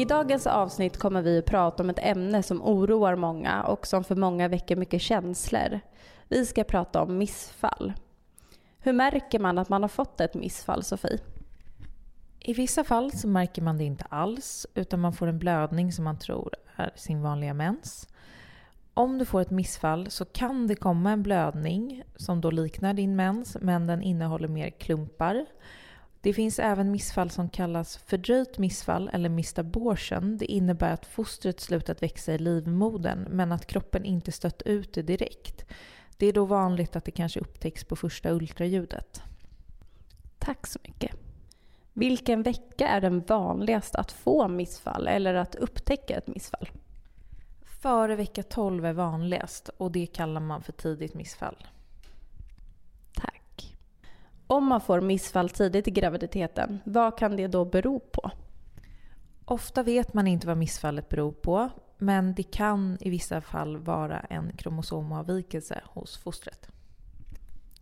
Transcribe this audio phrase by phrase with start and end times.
[0.00, 4.04] I dagens avsnitt kommer vi att prata om ett ämne som oroar många och som
[4.04, 5.80] för många väcker mycket känslor.
[6.28, 7.92] Vi ska prata om missfall.
[8.78, 11.18] Hur märker man att man har fått ett missfall, Sofie?
[12.38, 16.04] I vissa fall så märker man det inte alls, utan man får en blödning som
[16.04, 18.08] man tror är sin vanliga mens.
[18.94, 23.16] Om du får ett missfall så kan det komma en blödning som då liknar din
[23.16, 25.46] mens, men den innehåller mer klumpar.
[26.22, 30.36] Det finns även missfall som kallas fördröjt missfall eller missed abortion.
[30.36, 35.02] Det innebär att fostret slutat växa i livmodern men att kroppen inte stött ut det
[35.02, 35.64] direkt.
[36.16, 39.22] Det är då vanligt att det kanske upptäcks på första ultraljudet.
[40.38, 41.16] Tack så mycket.
[41.92, 46.70] Vilken vecka är den vanligast att få missfall eller att upptäcka ett missfall?
[47.82, 51.56] Före vecka 12 är vanligast och det kallar man för tidigt missfall.
[54.50, 58.30] Om man får missfall tidigt i graviditeten, vad kan det då bero på?
[59.44, 64.20] Ofta vet man inte vad missfallet beror på, men det kan i vissa fall vara
[64.20, 66.68] en kromosomavvikelse hos fostret.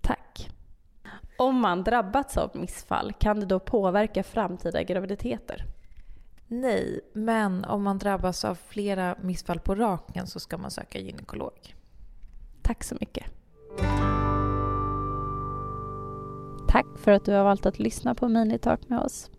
[0.00, 0.50] Tack.
[1.38, 5.64] Om man drabbats av missfall, kan det då påverka framtida graviditeter?
[6.46, 11.74] Nej, men om man drabbas av flera missfall på raken så ska man söka gynekolog.
[12.62, 13.41] Tack så mycket.
[16.72, 19.30] Tack för att du har valt att lyssna på Minitalk med oss.